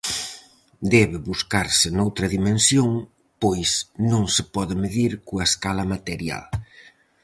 [0.93, 2.89] Debe buscarse noutra dimensión,
[3.43, 3.69] pois
[4.11, 6.43] non se pode medir coa escala material.